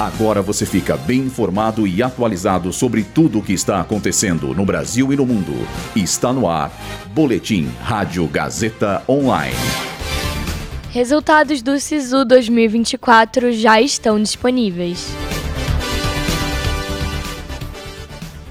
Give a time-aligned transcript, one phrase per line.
[0.00, 5.12] Agora você fica bem informado e atualizado sobre tudo o que está acontecendo no Brasil
[5.12, 5.52] e no mundo.
[5.94, 6.72] Está no ar.
[7.12, 9.54] Boletim Rádio Gazeta Online.
[10.88, 15.06] Resultados do SISU 2024 já estão disponíveis.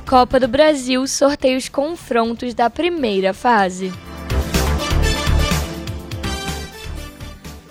[0.07, 3.91] Copa do Brasil sorteia os confrontos da primeira fase.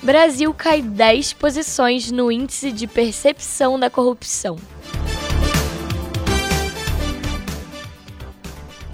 [0.03, 4.57] Brasil cai 10 posições no índice de percepção da corrupção.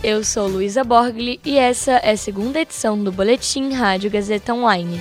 [0.03, 5.01] Eu sou Luísa Borgli e essa é a segunda edição do Boletim Rádio Gazeta Online.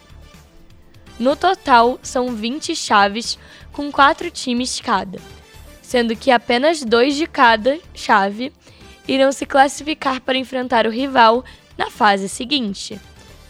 [1.18, 3.40] No total, são 20 chaves
[3.72, 5.20] com quatro times cada,
[5.82, 8.52] sendo que apenas dois de cada chave
[9.08, 11.46] irão se classificar para enfrentar o rival
[11.78, 13.00] na fase seguinte.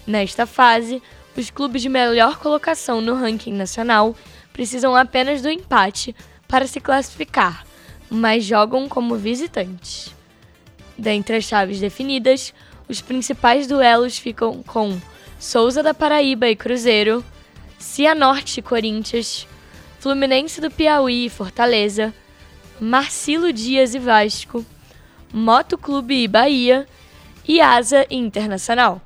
[0.06, 1.02] Nesta fase,
[1.36, 4.16] os clubes de melhor colocação no ranking nacional
[4.52, 6.16] precisam apenas do empate
[6.48, 7.66] para se classificar,
[8.08, 10.14] mas jogam como visitantes.
[10.98, 12.54] Dentre as chaves definidas,
[12.88, 15.00] os principais duelos ficam com
[15.40, 17.24] Souza da Paraíba e Cruzeiro,
[17.80, 19.48] Cianorte e Corinthians,
[20.00, 22.14] Fluminense do Piauí e Fortaleza,
[22.80, 24.66] Marcilo Dias e Vasco,
[25.34, 26.88] Moto Clube e Bahia
[27.48, 29.02] e Asa Internacional.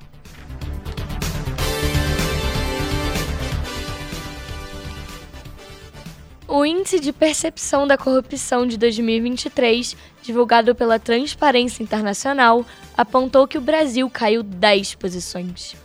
[6.50, 12.64] O Índice de Percepção da Corrupção de 2023, divulgado pela Transparência Internacional,
[12.96, 15.76] apontou que o Brasil caiu 10 posições.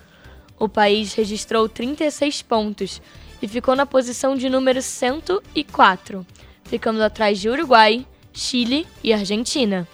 [0.57, 3.01] O país registrou 36 pontos
[3.41, 6.25] e ficou na posição de número 104,
[6.63, 9.85] ficando atrás de Uruguai, Chile e Argentina.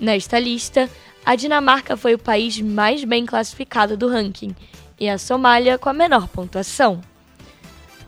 [0.00, 0.88] Nesta lista,
[1.26, 4.56] a Dinamarca foi o país mais bem classificado do ranking
[4.98, 7.02] e a Somália com a menor pontuação.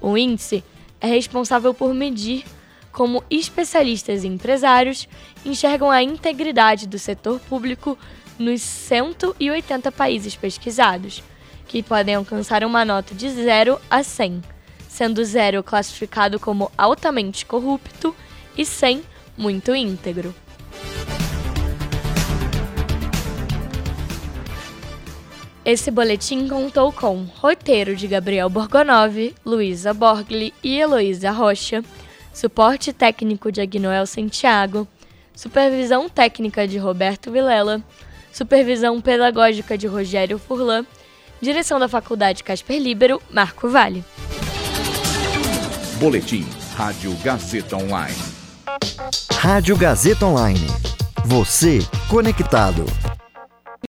[0.01, 0.65] O índice
[1.03, 2.45] é responsável por medir
[2.93, 5.09] como especialistas e empresários
[5.45, 7.99] enxergam a integridade do setor público
[8.39, 11.23] nos 180 países pesquisados,
[11.67, 14.43] que podem alcançar uma nota de 0 a 100,
[14.89, 18.15] sendo 0 classificado como altamente corrupto
[18.57, 19.03] e 100
[19.37, 20.35] muito íntegro.
[25.65, 31.85] Esse boletim contou com roteiro de Gabriel Borgonov, Luísa Borgli e Heloísa Rocha,
[32.35, 34.89] suporte técnico de Agnoel Santiago,
[35.37, 37.81] supervisão técnica de Roberto Vilela,
[38.33, 40.85] supervisão pedagógica de Rogério Furlan,
[41.41, 44.05] direção da Faculdade Casper Libero, Marco Vale.
[46.01, 46.45] Boletim
[46.75, 48.19] Rádio Gazeta Online.
[49.31, 50.67] Rádio Gazeta Online.
[51.25, 52.85] Você conectado.